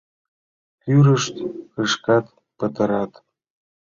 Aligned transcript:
Кӱрышт 0.81 1.35
кышкат, 1.73 2.25
пытарат... 2.57 3.11